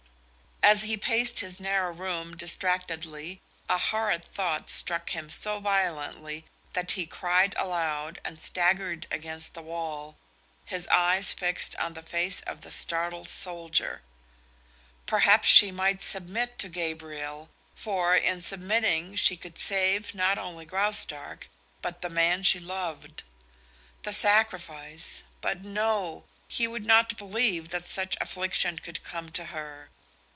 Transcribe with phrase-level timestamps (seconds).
[0.63, 6.91] As he paced his narrow room distractedly a horrid thought struck him so violently that
[6.91, 10.17] he cried aloud and staggered against the wall,
[10.63, 14.03] his eyes fixed on the face of the startled soldier.
[15.07, 21.49] Perhaps she might submit to Gabriel, for in submitting she could save not only Graustark,
[21.81, 23.23] but the man she loved.
[24.03, 26.25] The sacrifice but no!
[26.47, 29.89] he would not believe that such affliction could come to her!